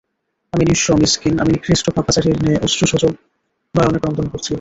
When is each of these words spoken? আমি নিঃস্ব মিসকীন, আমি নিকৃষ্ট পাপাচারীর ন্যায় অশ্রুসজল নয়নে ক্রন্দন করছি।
আমি 0.53 0.63
নিঃস্ব 0.65 0.87
মিসকীন, 0.95 1.35
আমি 1.39 1.51
নিকৃষ্ট 1.51 1.85
পাপাচারীর 1.89 2.37
ন্যায় 2.41 2.59
অশ্রুসজল 2.63 3.13
নয়নে 3.75 3.99
ক্রন্দন 3.99 4.27
করছি। 4.27 4.49